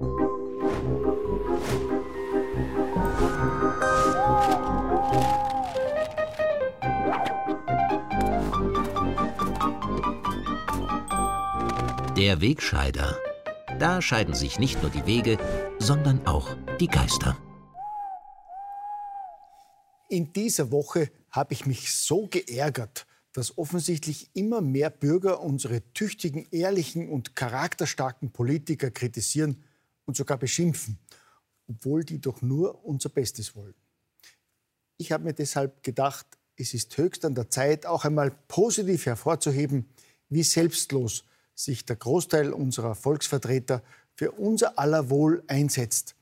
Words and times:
Der 0.00 0.06
Wegscheider. 12.40 13.18
Da 13.78 14.00
scheiden 14.00 14.32
sich 14.32 14.58
nicht 14.58 14.80
nur 14.80 14.90
die 14.90 15.04
Wege, 15.04 15.36
sondern 15.78 16.26
auch 16.26 16.56
die 16.80 16.86
Geister. 16.86 17.36
In 20.08 20.32
dieser 20.32 20.70
Woche 20.70 21.10
habe 21.30 21.52
ich 21.52 21.66
mich 21.66 21.94
so 21.94 22.26
geärgert, 22.26 23.06
dass 23.34 23.58
offensichtlich 23.58 24.30
immer 24.32 24.62
mehr 24.62 24.88
Bürger 24.88 25.42
unsere 25.42 25.92
tüchtigen, 25.92 26.46
ehrlichen 26.50 27.10
und 27.10 27.36
charakterstarken 27.36 28.32
Politiker 28.32 28.90
kritisieren 28.90 29.62
und 30.06 30.16
sogar 30.16 30.38
beschimpfen, 30.38 30.98
obwohl 31.68 32.04
die 32.04 32.20
doch 32.20 32.42
nur 32.42 32.84
unser 32.84 33.08
Bestes 33.08 33.54
wollen. 33.54 33.74
Ich 34.96 35.12
habe 35.12 35.24
mir 35.24 35.32
deshalb 35.32 35.82
gedacht, 35.82 36.26
es 36.56 36.74
ist 36.74 36.96
höchst 36.98 37.24
an 37.24 37.34
der 37.34 37.48
Zeit, 37.48 37.86
auch 37.86 38.04
einmal 38.04 38.30
positiv 38.48 39.06
hervorzuheben, 39.06 39.88
wie 40.28 40.42
selbstlos 40.42 41.24
sich 41.54 41.84
der 41.84 41.96
Großteil 41.96 42.52
unserer 42.52 42.94
Volksvertreter 42.94 43.82
für 44.14 44.32
unser 44.32 44.78
aller 44.78 45.10
Wohl 45.10 45.42
einsetzt 45.46 46.14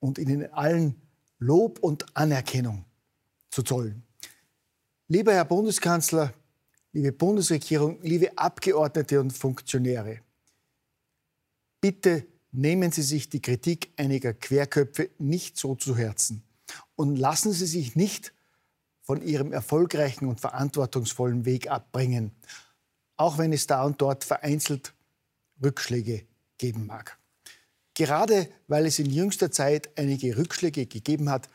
und 0.00 0.18
ihnen 0.18 0.52
allen 0.52 1.00
Lob 1.38 1.78
und 1.80 2.16
Anerkennung 2.16 2.84
zu 3.50 3.62
zollen. 3.62 4.02
Lieber 5.08 5.34
Herr 5.34 5.44
Bundeskanzler, 5.44 6.32
liebe 6.92 7.12
Bundesregierung, 7.12 8.00
liebe 8.02 8.36
Abgeordnete 8.36 9.20
und 9.20 9.32
Funktionäre, 9.32 10.20
bitte 11.80 12.26
nehmen 12.56 12.90
Sie 12.90 13.02
sich 13.02 13.28
die 13.28 13.42
Kritik 13.42 13.92
einiger 13.96 14.32
Querköpfe 14.32 15.10
nicht 15.18 15.58
so 15.58 15.74
zu 15.74 15.96
Herzen 15.96 16.42
und 16.96 17.16
lassen 17.16 17.52
Sie 17.52 17.66
sich 17.66 17.96
nicht 17.96 18.32
von 19.02 19.22
Ihrem 19.22 19.52
erfolgreichen 19.52 20.26
und 20.26 20.40
verantwortungsvollen 20.40 21.44
Weg 21.44 21.70
abbringen, 21.70 22.32
auch 23.16 23.38
wenn 23.38 23.52
es 23.52 23.66
da 23.66 23.84
und 23.84 24.00
dort 24.00 24.24
vereinzelt 24.24 24.94
Rückschläge 25.62 26.26
geben 26.58 26.86
mag. 26.86 27.18
Gerade 27.94 28.48
weil 28.68 28.86
es 28.86 28.98
in 28.98 29.10
jüngster 29.10 29.50
Zeit 29.50 29.96
einige 29.96 30.36
Rückschläge 30.36 30.86
gegeben 30.86 31.30
hat, 31.30 31.48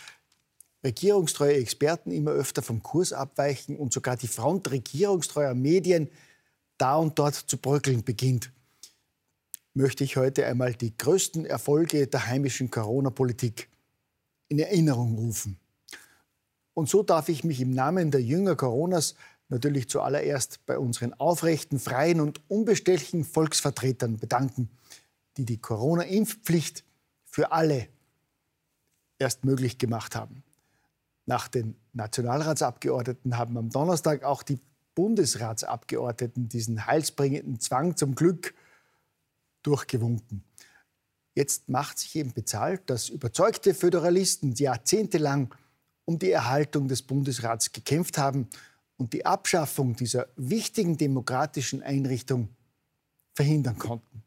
regierungstreue 0.84 1.54
Experten 1.54 2.12
immer 2.12 2.32
öfter 2.32 2.62
vom 2.62 2.82
Kurs 2.82 3.14
abweichen 3.14 3.76
und 3.76 3.94
sogar 3.94 4.18
die 4.18 4.28
Front 4.28 4.72
regierungstreuer 4.72 5.54
Medien 5.54 6.10
da 6.78 6.96
und 6.96 7.20
dort 7.20 7.36
zu 7.36 7.58
bröckeln 7.58 8.04
beginnt, 8.04 8.52
möchte 9.74 10.04
ich 10.04 10.18
heute 10.18 10.46
einmal 10.46 10.74
die 10.74 10.96
größten 10.98 11.46
Erfolge 11.46 12.08
der 12.08 12.28
heimischen 12.28 12.70
Corona-Politik 12.70 13.70
in 14.50 14.60
Erinnerung 14.60 15.16
rufen. 15.16 15.60
Und 16.74 16.90
so 16.90 17.04
darf 17.04 17.30
ich 17.30 17.44
mich 17.44 17.62
im 17.62 17.72
Namen 17.72 18.12
der 18.12 18.22
Jünger 18.22 18.56
Coronas 18.56 19.16
natürlich 19.50 19.90
zuallererst 19.90 20.66
bei 20.66 20.78
unseren 20.78 21.14
aufrechten, 21.14 21.80
freien 21.80 22.22
und 22.22 22.42
unbestechlichen 22.50 23.24
Volksvertretern 23.24 24.18
bedanken, 24.18 24.70
die 25.38 25.46
die 25.46 25.60
Corona-Impfpflicht 25.60 26.84
für 27.26 27.52
alle 27.52 27.88
erst 29.20 29.46
möglich 29.46 29.78
gemacht 29.78 30.16
haben. 30.16 30.44
Nach 31.26 31.48
den 31.48 31.76
Nationalratsabgeordneten 31.94 33.38
haben 33.38 33.58
am 33.58 33.70
Donnerstag 33.70 34.24
auch 34.24 34.44
die 34.44 34.60
Bundesratsabgeordneten 34.96 36.50
diesen 36.50 36.86
heilsbringenden 36.86 37.60
Zwang 37.60 37.96
zum 37.96 38.16
Glück 38.16 38.54
durchgewunken. 39.64 40.44
Jetzt 41.34 41.70
macht 41.70 42.00
sich 42.00 42.16
eben 42.16 42.34
bezahlt, 42.34 42.90
dass 42.90 43.10
überzeugte 43.10 43.74
Föderalisten 43.74 44.54
jahrzehntelang 44.54 45.54
um 46.06 46.20
die 46.20 46.32
Erhaltung 46.32 46.88
des 46.88 47.02
Bundesrats 47.02 47.72
gekämpft 47.72 48.18
haben 48.18 48.50
und 48.98 49.14
die 49.14 49.26
Abschaffung 49.26 49.96
dieser 49.96 50.28
wichtigen 50.36 50.98
demokratischen 50.98 51.82
Einrichtung 51.82 52.50
verhindern 53.34 53.78
konnten. 53.78 54.24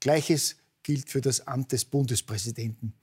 Gleiches 0.00 0.56
gilt 0.82 1.10
für 1.10 1.20
das 1.20 1.46
Amt 1.46 1.72
des 1.72 1.84
Bundespräsidenten 1.84 2.94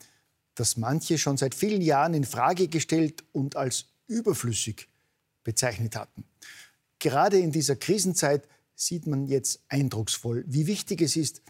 das 0.59 0.77
manche 0.77 1.17
schon 1.17 1.37
seit 1.37 1.55
vielen 1.55 1.81
Jahren 1.81 2.13
in 2.13 2.23
Frage 2.23 2.67
gestellt 2.67 3.23
und 3.31 3.55
als 3.55 3.85
überflüssig 4.07 4.87
bezeichnet 5.43 5.95
hatten. 5.95 6.23
Gerade 6.99 7.37
in 7.37 7.51
dieser 7.51 7.75
Krisenzeit 7.75 8.47
sieht 8.77 9.07
man 9.07 9.25
jetzt 9.25 9.63
eindrucksvoll, 9.69 10.45
wie 10.47 10.67
wichtig 10.67 11.01
es 11.01 11.15
ist, 11.15 11.41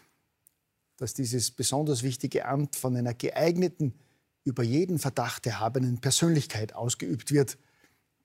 dass 0.95 1.13
dieses 1.13 1.51
besonders 1.51 2.01
wichtige 2.01 2.45
Amt 2.45 2.75
von 2.75 2.95
einer 2.95 3.13
geeigneten, 3.13 3.93
über 4.43 4.63
jeden 4.63 4.97
Verdacht 4.97 5.45
erhabenen 5.45 5.99
Persönlichkeit 5.99 6.73
ausgeübt 6.73 7.33
wird, 7.33 7.57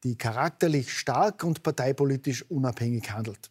die 0.05 0.17
charakterlich 0.17 0.97
stark 0.97 1.43
und 1.43 1.65
parteipolitisch 1.65 2.49
unabhängig 2.49 3.11
handelt. 3.11 3.51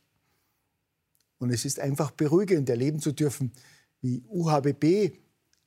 Und 1.38 1.50
es 1.50 1.66
ist 1.66 1.82
einfach 1.82 2.12
beruhigend 2.12 2.70
erleben 2.70 3.02
zu 3.02 3.12
dürfen, 3.12 3.52
wie 4.00 4.24
UHBB 4.30 5.12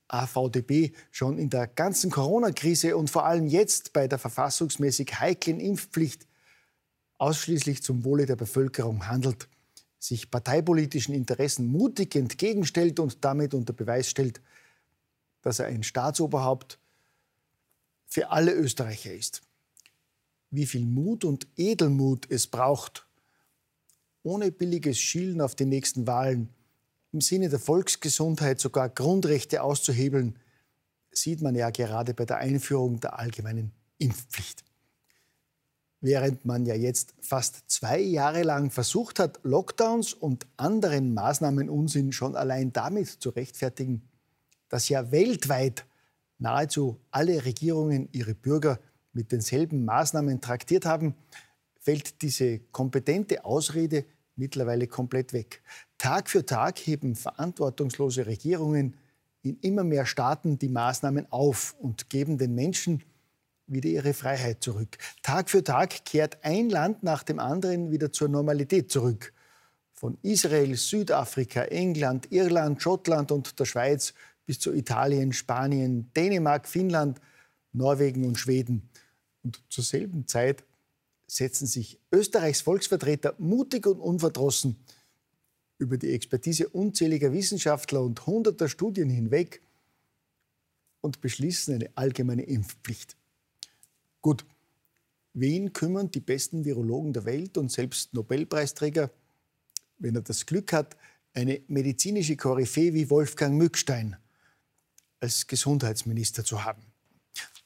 AVDB 0.09 0.95
schon 1.11 1.39
in 1.39 1.51
der 1.51 1.67
ganzen 1.67 2.11
Corona-Krise 2.11 2.97
und 2.97 3.11
vor 3.11 3.27
allem 3.27 3.47
jetzt 3.47 3.93
bei 3.93 4.09
der 4.09 4.19
verfassungsmäßig 4.19 5.19
heiklen 5.21 5.61
Impfpflicht 5.61 6.27
ausschließlich 7.19 7.83
zum 7.83 8.05
Wohle 8.05 8.27
der 8.27 8.37
Bevölkerung 8.37 9.09
handelt, 9.09 9.49
sich 10.05 10.31
parteipolitischen 10.31 11.15
Interessen 11.15 11.67
mutig 11.67 12.15
entgegenstellt 12.15 13.01
und 13.01 13.25
damit 13.25 13.55
unter 13.55 13.73
Beweis 13.73 14.11
stellt, 14.11 14.43
dass 15.41 15.61
er 15.61 15.67
ein 15.67 15.83
Staatsoberhaupt 15.83 16.79
für 18.07 18.31
alle 18.31 18.53
Österreicher 18.53 19.15
ist. 19.15 19.41
Wie 20.51 20.67
viel 20.67 20.85
Mut 20.85 21.25
und 21.25 21.47
Edelmut 21.57 22.31
es 22.31 22.47
braucht, 22.47 23.07
ohne 24.23 24.53
billiges 24.53 24.99
Schielen 24.99 25.41
auf 25.41 25.55
die 25.55 25.65
nächsten 25.65 26.07
Wahlen 26.07 26.51
im 27.13 27.23
Sinne 27.23 27.49
der 27.49 27.59
Volksgesundheit 27.59 28.61
sogar 28.61 28.91
Grundrechte 28.91 29.63
auszuhebeln, 29.63 30.39
sieht 31.13 31.41
man 31.41 31.55
ja 31.55 31.71
gerade 31.71 32.13
bei 32.13 32.27
der 32.27 32.39
Einführung 32.39 33.01
der 33.01 33.19
allgemeinen 33.19 33.73
Impfpflicht. 33.99 34.64
Während 36.05 36.45
man 36.45 36.67
ja 36.67 36.75
jetzt 36.75 37.15
fast 37.23 37.63
zwei 37.67 37.99
Jahre 37.99 38.43
lang 38.43 38.71
versucht 38.71 39.19
hat, 39.19 39.41
Lockdowns 39.43 40.13
und 40.13 40.47
anderen 40.59 41.15
Maßnahmenunsinn 41.15 42.13
schon 42.13 42.37
allein 42.37 42.75
damit 42.75 43.09
zu 43.09 43.31
rechtfertigen, 43.31 44.03
dass 44.69 44.91
ja 44.91 45.11
weltweit 45.13 45.87
nahezu 46.39 47.01
alle 47.11 47.47
Regierungen 47.47 48.11
ihre 48.13 48.35
Bürger 48.35 48.81
mit 49.15 49.33
denselben 49.33 49.87
Maßnahmen 49.87 50.43
traktiert 50.43 50.85
haben, 50.85 51.15
fällt 51.81 52.21
diese 52.21 52.59
kompetente 52.59 53.43
Ausrede 53.47 54.05
mittlerweile 54.37 54.87
komplett 54.87 55.33
weg. 55.33 55.63
Tag 55.97 56.29
für 56.29 56.45
Tag 56.45 56.81
heben 56.81 57.17
verantwortungslose 57.17 58.27
Regierungen 58.27 58.99
in 59.41 59.59
immer 59.61 59.85
mehr 59.85 60.05
Staaten 60.05 60.59
die 60.59 60.69
Maßnahmen 60.69 61.33
auf 61.33 61.75
und 61.81 62.11
geben 62.11 62.37
den 62.37 62.55
Menschen 62.55 63.03
wieder 63.67 63.89
ihre 63.89 64.15
Freiheit 64.15 64.63
zurück. 64.63 64.99
Tag 65.23 65.51
für 65.51 65.65
Tag 65.65 66.05
kehrt 66.05 66.45
ein 66.45 66.69
Land 66.69 67.03
nach 67.03 67.23
dem 67.23 67.39
anderen 67.39 67.91
wieder 67.91 68.13
zur 68.13 68.29
Normalität 68.29 68.91
zurück. 68.91 69.33
Von 69.93 70.19
Israel, 70.23 70.75
Südafrika, 70.77 71.63
England, 71.65 72.31
Irland, 72.31 72.83
Schottland 72.83 73.33
und 73.33 73.59
der 73.59 73.65
Schweiz 73.65 74.13
bis 74.45 74.59
zu 74.59 74.73
Italien, 74.73 75.33
Spanien, 75.33 76.11
Dänemark, 76.15 76.69
Finnland, 76.69 77.21
Norwegen 77.73 78.25
und 78.25 78.39
Schweden. 78.39 78.89
Und 79.43 79.63
zur 79.69 79.85
selben 79.85 80.27
Zeit 80.27 80.65
setzen 81.27 81.67
sich 81.67 81.99
Österreichs 82.13 82.61
Volksvertreter 82.61 83.35
mutig 83.39 83.87
und 83.87 84.01
unverdrossen 84.01 84.77
über 85.79 85.97
die 85.97 86.13
Expertise 86.13 86.69
unzähliger 86.69 87.33
Wissenschaftler 87.33 88.03
und 88.03 88.27
hunderter 88.27 88.69
Studien 88.69 89.11
hinweg 89.11 89.63
und 91.01 91.21
beschließen 91.21 91.75
eine 91.75 91.91
allgemeine 91.97 92.43
Impfpflicht. 92.43 93.17
Gut, 94.25 94.47
wen 95.35 95.75
kümmern 95.75 96.11
die 96.11 96.21
besten 96.21 96.65
Virologen 96.65 97.13
der 97.13 97.27
Welt 97.27 97.59
und 97.59 97.71
selbst 97.71 98.15
Nobelpreisträger, 98.15 99.11
wenn 99.99 100.15
er 100.15 100.23
das 100.23 100.47
Glück 100.47 100.73
hat, 100.73 100.97
eine 101.35 101.61
medizinische 101.69 102.35
Koryphäe 102.35 102.95
wie 102.95 103.11
Wolfgang 103.11 103.59
Mückstein 103.59 104.17
als 105.21 105.47
Gesundheitsminister 105.47 106.43
zu 106.43 106.65
haben? 106.65 106.87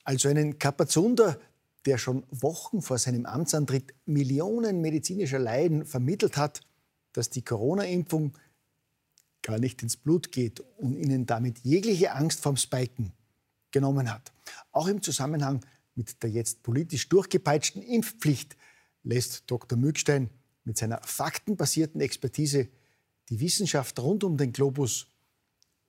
Also 0.02 0.28
einen 0.28 0.58
Kapazunder, 0.58 1.38
der 1.86 1.96
schon 1.96 2.26
Wochen 2.32 2.82
vor 2.82 2.98
seinem 2.98 3.24
Amtsantritt 3.24 3.94
Millionen 4.04 4.80
medizinischer 4.80 5.38
Leiden 5.38 5.86
vermittelt 5.86 6.36
hat, 6.36 6.62
dass 7.12 7.30
die 7.30 7.44
Corona-Impfung 7.44 8.36
gar 9.42 9.60
nicht 9.60 9.80
ins 9.84 9.96
Blut 9.96 10.32
geht 10.32 10.58
und 10.78 10.96
ihnen 10.96 11.24
damit 11.24 11.60
jegliche 11.60 12.14
Angst 12.14 12.40
vom 12.40 12.56
Spiken 12.56 13.12
genommen 13.70 14.12
hat. 14.12 14.32
Auch 14.72 14.88
im 14.88 15.02
Zusammenhang 15.02 15.64
mit 15.98 16.22
der 16.22 16.30
jetzt 16.30 16.62
politisch 16.62 17.08
durchgepeitschten 17.08 17.82
Impfpflicht 17.82 18.56
lässt 19.02 19.50
Dr. 19.50 19.76
Mückstein 19.76 20.30
mit 20.64 20.78
seiner 20.78 21.00
faktenbasierten 21.02 22.00
Expertise 22.00 22.68
die 23.28 23.40
Wissenschaft 23.40 23.98
rund 23.98 24.22
um 24.24 24.36
den 24.36 24.52
Globus 24.52 25.08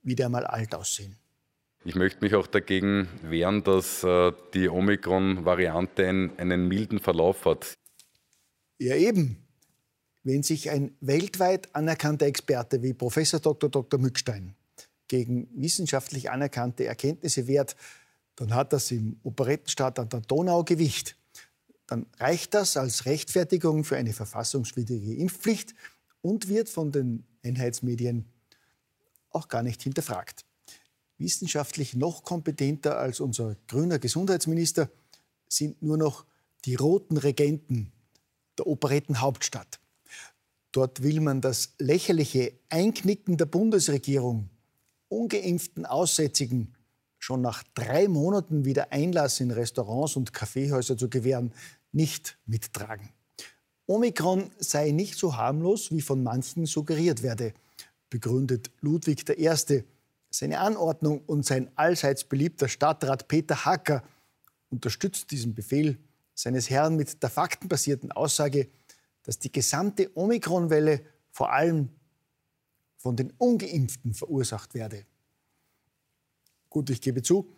wieder 0.02 0.26
einmal 0.26 0.44
alt 0.44 0.74
aussehen. 0.74 1.16
Ich 1.84 1.94
möchte 1.94 2.20
mich 2.22 2.34
auch 2.34 2.46
dagegen 2.46 3.08
wehren, 3.22 3.62
dass 3.62 4.04
äh, 4.04 4.32
die 4.52 4.68
Omikron-Variante 4.68 6.06
einen, 6.06 6.38
einen 6.38 6.68
milden 6.68 6.98
Verlauf 6.98 7.46
hat. 7.46 7.74
Ja, 8.78 8.96
eben. 8.96 9.36
Wenn 10.22 10.42
sich 10.42 10.70
ein 10.70 10.94
weltweit 11.00 11.74
anerkannter 11.74 12.26
Experte 12.26 12.82
wie 12.82 12.92
Professor 12.92 13.40
Dr. 13.40 13.70
Dr. 13.70 13.98
Mückstein 13.98 14.54
gegen 15.08 15.48
wissenschaftlich 15.54 16.30
anerkannte 16.30 16.84
Erkenntnisse 16.84 17.46
wehrt, 17.46 17.76
dann 18.40 18.54
hat 18.54 18.72
das 18.72 18.90
im 18.90 19.20
Operettenstaat 19.22 19.98
an 19.98 20.08
der 20.08 20.20
Donau 20.20 20.64
Gewicht. 20.64 21.16
Dann 21.86 22.06
reicht 22.18 22.54
das 22.54 22.76
als 22.76 23.06
Rechtfertigung 23.06 23.84
für 23.84 23.96
eine 23.96 24.12
verfassungswidrige 24.12 25.14
Impfpflicht 25.14 25.74
und 26.22 26.48
wird 26.48 26.68
von 26.68 26.92
den 26.92 27.24
Einheitsmedien 27.44 28.26
auch 29.30 29.48
gar 29.48 29.62
nicht 29.62 29.82
hinterfragt 29.82 30.44
wissenschaftlich 31.20 31.94
noch 31.94 32.24
kompetenter 32.24 32.98
als 32.98 33.20
unser 33.20 33.56
grüner 33.68 33.98
Gesundheitsminister 33.98 34.90
sind 35.48 35.82
nur 35.82 35.96
noch 35.96 36.24
die 36.64 36.74
roten 36.74 37.16
Regenten 37.16 37.92
der 38.58 38.66
Operettenhauptstadt. 38.66 39.78
Dort 40.72 41.02
will 41.02 41.20
man 41.20 41.40
das 41.40 41.74
lächerliche 41.78 42.52
Einknicken 42.68 43.36
der 43.36 43.46
Bundesregierung 43.46 44.48
ungeimpften 45.08 45.86
Aussätzigen 45.86 46.74
schon 47.20 47.42
nach 47.42 47.62
drei 47.74 48.08
Monaten 48.08 48.64
wieder 48.64 48.92
Einlass 48.92 49.38
in 49.38 49.52
Restaurants 49.52 50.16
und 50.16 50.32
Kaffeehäuser 50.32 50.96
zu 50.96 51.08
gewähren, 51.08 51.52
nicht 51.92 52.38
mittragen. 52.46 53.10
Omikron 53.86 54.50
sei 54.58 54.90
nicht 54.90 55.16
so 55.16 55.36
harmlos, 55.36 55.92
wie 55.92 56.00
von 56.00 56.22
manchen 56.22 56.66
suggeriert 56.66 57.22
werde, 57.22 57.52
begründet 58.08 58.70
Ludwig 58.80 59.28
I., 59.28 59.84
seine 60.32 60.60
Anordnung 60.60 61.22
und 61.26 61.44
sein 61.44 61.70
allseits 61.74 62.24
beliebter 62.24 62.68
Stadtrat 62.68 63.26
Peter 63.26 63.64
Hacker 63.64 64.02
unterstützt 64.70 65.30
diesen 65.32 65.54
Befehl 65.54 65.98
seines 66.34 66.70
Herrn 66.70 66.96
mit 66.96 67.22
der 67.22 67.30
faktenbasierten 67.30 68.12
Aussage, 68.12 68.68
dass 69.24 69.38
die 69.38 69.52
gesamte 69.52 70.10
Omikronwelle 70.16 71.02
vor 71.30 71.52
allem 71.52 71.90
von 72.96 73.16
den 73.16 73.32
Ungeimpften 73.38 74.14
verursacht 74.14 74.74
werde. 74.74 75.04
Gut, 76.70 76.88
ich 76.88 77.00
gebe 77.00 77.22
zu, 77.22 77.52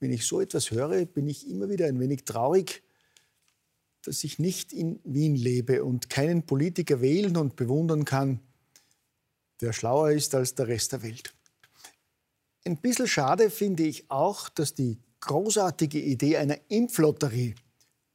wenn 0.00 0.12
ich 0.12 0.26
so 0.26 0.40
etwas 0.40 0.72
höre, 0.72 1.06
bin 1.06 1.28
ich 1.28 1.48
immer 1.48 1.68
wieder 1.68 1.86
ein 1.86 2.00
wenig 2.00 2.24
traurig, 2.24 2.82
dass 4.02 4.24
ich 4.24 4.40
nicht 4.40 4.72
in 4.72 4.98
Wien 5.04 5.36
lebe 5.36 5.84
und 5.84 6.10
keinen 6.10 6.44
Politiker 6.44 7.00
wählen 7.00 7.36
und 7.36 7.54
bewundern 7.54 8.04
kann, 8.04 8.40
der 9.60 9.72
schlauer 9.72 10.10
ist 10.10 10.34
als 10.34 10.56
der 10.56 10.66
Rest 10.66 10.90
der 10.90 11.04
Welt. 11.04 11.32
Ein 12.64 12.78
bisschen 12.78 13.06
schade 13.06 13.48
finde 13.48 13.84
ich 13.84 14.10
auch, 14.10 14.48
dass 14.48 14.74
die 14.74 14.98
großartige 15.20 16.00
Idee 16.00 16.36
einer 16.36 16.58
Impflotterie, 16.68 17.54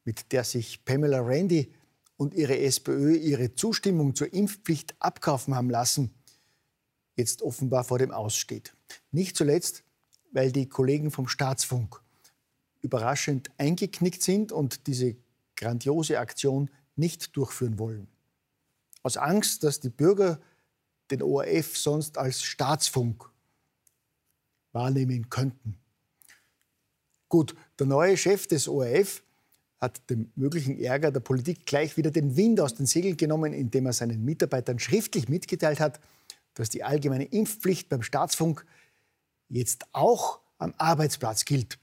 mit 0.04 0.34
der 0.34 0.44
sich 0.44 0.84
Pamela 0.84 1.22
Randy 1.22 1.72
und 2.18 2.34
ihre 2.34 2.60
SPÖ 2.60 3.16
ihre 3.16 3.56
Zustimmung 3.56 4.14
zur 4.14 4.34
Impfpflicht 4.34 4.96
abkaufen 5.00 5.56
haben 5.56 5.70
lassen, 5.70 6.14
jetzt 7.16 7.42
offenbar 7.42 7.86
vor 7.86 8.00
dem 8.00 8.12
Aussteht. 8.12 8.77
Nicht 9.12 9.36
zuletzt, 9.36 9.84
weil 10.32 10.52
die 10.52 10.70
Kollegen 10.70 11.12
vom 11.12 11.28
Staatsfunk 11.28 12.02
überraschend 12.82 13.50
eingeknickt 13.58 14.22
sind 14.22 14.52
und 14.52 14.88
diese 14.88 15.16
grandiose 15.56 16.20
Aktion 16.20 16.70
nicht 16.96 17.36
durchführen 17.36 17.80
wollen. 17.80 18.08
Aus 19.04 19.18
Angst, 19.18 19.64
dass 19.64 19.80
die 19.80 19.90
Bürger 19.90 20.40
den 21.12 21.22
ORF 21.22 21.78
sonst 21.78 22.18
als 22.18 22.44
Staatsfunk 22.44 23.30
wahrnehmen 24.72 25.30
könnten. 25.30 25.78
Gut, 27.30 27.56
der 27.80 27.88
neue 27.88 28.18
Chef 28.18 28.48
des 28.48 28.68
ORF 28.68 29.24
hat 29.80 30.10
dem 30.10 30.32
möglichen 30.36 30.80
Ärger 30.80 31.12
der 31.12 31.20
Politik 31.20 31.66
gleich 31.66 31.98
wieder 31.98 32.12
den 32.12 32.36
Wind 32.36 32.60
aus 32.60 32.76
den 32.76 32.86
Segeln 32.86 33.18
genommen, 33.18 33.54
indem 33.54 33.86
er 33.86 33.94
seinen 33.94 34.24
Mitarbeitern 34.24 34.80
schriftlich 34.80 35.30
mitgeteilt 35.30 35.80
hat, 35.80 36.00
dass 36.60 36.70
die 36.70 36.84
allgemeine 36.84 37.26
Impfpflicht 37.26 37.90
beim 37.90 38.02
Staatsfunk 38.04 38.66
jetzt 39.50 39.86
auch 39.94 40.40
am 40.58 40.74
Arbeitsplatz 40.78 41.46
gilt. 41.46 41.80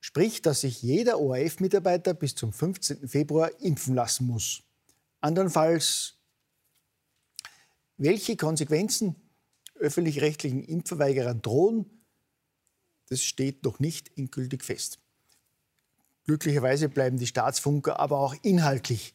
Sprich, 0.00 0.42
dass 0.42 0.60
sich 0.60 0.82
jeder 0.82 1.18
ORF-Mitarbeiter 1.20 2.14
bis 2.14 2.34
zum 2.34 2.52
15. 2.52 3.08
Februar 3.08 3.50
impfen 3.60 3.94
lassen 3.94 4.26
muss. 4.26 4.62
Andernfalls, 5.20 6.18
welche 7.96 8.36
Konsequenzen 8.36 9.16
öffentlich-rechtlichen 9.74 10.62
Impfverweigerern 10.62 11.42
drohen, 11.42 11.86
das 13.08 13.22
steht 13.22 13.64
noch 13.64 13.78
nicht 13.78 14.16
endgültig 14.16 14.64
fest. 14.64 15.00
Glücklicherweise 16.24 16.88
bleiben 16.88 17.18
die 17.18 17.26
Staatsfunker 17.26 18.00
aber 18.00 18.18
auch 18.18 18.34
inhaltlich 18.42 19.14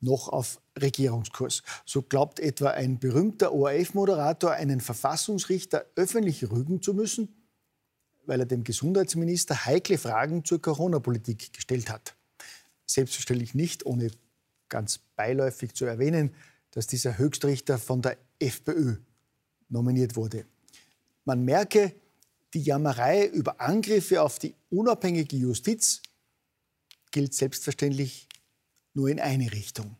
noch 0.00 0.28
auf 0.28 0.60
Regierungskurs. 0.80 1.62
So 1.84 2.02
glaubt 2.02 2.40
etwa 2.40 2.70
ein 2.70 2.98
berühmter 2.98 3.52
ORF-Moderator, 3.52 4.52
einen 4.52 4.80
Verfassungsrichter 4.80 5.84
öffentlich 5.94 6.50
rügen 6.50 6.82
zu 6.82 6.94
müssen, 6.94 7.34
weil 8.26 8.40
er 8.40 8.46
dem 8.46 8.64
Gesundheitsminister 8.64 9.66
heikle 9.66 9.98
Fragen 9.98 10.44
zur 10.44 10.60
Corona-Politik 10.62 11.52
gestellt 11.52 11.90
hat. 11.90 12.16
Selbstverständlich 12.86 13.54
nicht, 13.54 13.86
ohne 13.86 14.10
ganz 14.68 14.98
beiläufig 15.16 15.74
zu 15.74 15.84
erwähnen, 15.84 16.34
dass 16.70 16.86
dieser 16.86 17.18
Höchstrichter 17.18 17.78
von 17.78 18.02
der 18.02 18.16
FPÖ 18.38 18.96
nominiert 19.68 20.16
wurde. 20.16 20.46
Man 21.24 21.44
merke, 21.44 21.94
die 22.54 22.62
Jammerei 22.62 23.26
über 23.26 23.60
Angriffe 23.60 24.22
auf 24.22 24.38
die 24.38 24.54
unabhängige 24.70 25.36
Justiz 25.36 26.02
gilt 27.10 27.34
selbstverständlich 27.34 28.28
nur 28.94 29.08
in 29.08 29.20
eine 29.20 29.52
Richtung. 29.52 29.96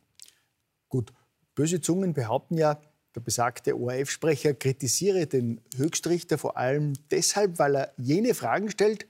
Gut, 0.88 1.12
böse 1.54 1.80
Zungen 1.80 2.12
behaupten 2.12 2.58
ja, 2.58 2.80
der 3.14 3.20
besagte 3.20 3.76
ORF-Sprecher 3.76 4.54
kritisiere 4.54 5.26
den 5.26 5.60
Höchstrichter 5.76 6.38
vor 6.38 6.56
allem 6.56 6.92
deshalb, 7.10 7.58
weil 7.58 7.76
er 7.76 7.94
jene 7.96 8.34
Fragen 8.34 8.70
stellt, 8.70 9.06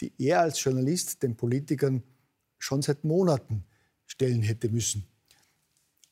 die 0.00 0.12
er 0.18 0.40
als 0.40 0.62
Journalist 0.62 1.22
den 1.22 1.36
Politikern 1.36 2.02
schon 2.58 2.82
seit 2.82 3.04
Monaten 3.04 3.64
stellen 4.06 4.42
hätte 4.42 4.68
müssen. 4.68 5.06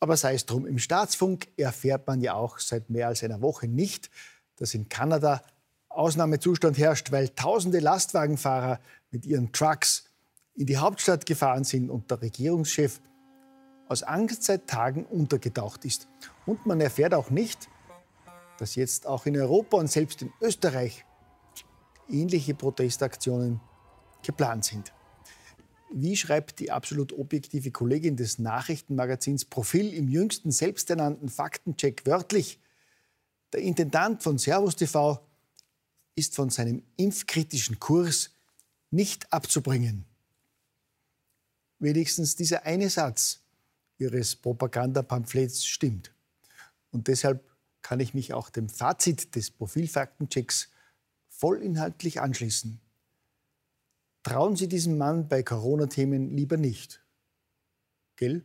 Aber 0.00 0.16
sei 0.16 0.34
es 0.34 0.46
drum, 0.46 0.66
im 0.66 0.78
Staatsfunk 0.78 1.48
erfährt 1.56 2.06
man 2.06 2.20
ja 2.20 2.34
auch 2.34 2.58
seit 2.58 2.88
mehr 2.88 3.08
als 3.08 3.22
einer 3.22 3.42
Woche 3.42 3.68
nicht, 3.68 4.10
dass 4.56 4.74
in 4.74 4.88
Kanada 4.88 5.42
Ausnahmezustand 5.88 6.78
herrscht, 6.78 7.10
weil 7.10 7.30
tausende 7.30 7.80
Lastwagenfahrer 7.80 8.80
mit 9.10 9.26
ihren 9.26 9.52
Trucks 9.52 10.07
in 10.58 10.66
die 10.66 10.76
Hauptstadt 10.76 11.24
gefahren 11.24 11.64
sind 11.64 11.88
und 11.88 12.10
der 12.10 12.20
Regierungschef 12.20 13.00
aus 13.86 14.02
Angst 14.02 14.42
seit 14.42 14.66
Tagen 14.66 15.04
untergetaucht 15.06 15.84
ist. 15.84 16.08
Und 16.46 16.66
man 16.66 16.80
erfährt 16.80 17.14
auch 17.14 17.30
nicht, 17.30 17.68
dass 18.58 18.74
jetzt 18.74 19.06
auch 19.06 19.24
in 19.24 19.36
Europa 19.36 19.76
und 19.76 19.90
selbst 19.90 20.20
in 20.20 20.32
Österreich 20.40 21.04
ähnliche 22.08 22.54
Protestaktionen 22.54 23.60
geplant 24.22 24.64
sind. 24.64 24.92
Wie 25.90 26.16
schreibt 26.16 26.58
die 26.58 26.70
absolut 26.70 27.12
objektive 27.12 27.70
Kollegin 27.70 28.16
des 28.16 28.38
Nachrichtenmagazins 28.38 29.44
Profil 29.44 29.94
im 29.94 30.08
jüngsten 30.08 30.50
selbsternannten 30.50 31.28
Faktencheck 31.28 32.04
wörtlich? 32.04 32.60
Der 33.52 33.60
Intendant 33.60 34.22
von 34.22 34.36
Servus 34.36 34.76
TV 34.76 35.24
ist 36.14 36.34
von 36.34 36.50
seinem 36.50 36.82
impfkritischen 36.96 37.78
Kurs 37.78 38.30
nicht 38.90 39.32
abzubringen. 39.32 40.07
Wenigstens 41.78 42.36
dieser 42.36 42.64
eine 42.64 42.90
Satz 42.90 43.40
Ihres 43.98 44.36
Propagandapamphlets 44.36 45.66
stimmt. 45.66 46.12
Und 46.90 47.08
deshalb 47.08 47.44
kann 47.82 48.00
ich 48.00 48.14
mich 48.14 48.32
auch 48.32 48.50
dem 48.50 48.68
Fazit 48.68 49.34
des 49.34 49.50
Profilfaktenchecks 49.50 50.70
vollinhaltlich 51.28 52.20
anschließen. 52.20 52.80
Trauen 54.22 54.56
Sie 54.56 54.68
diesem 54.68 54.98
Mann 54.98 55.28
bei 55.28 55.42
Corona-Themen 55.42 56.36
lieber 56.36 56.56
nicht. 56.56 57.02
Gell? 58.16 58.44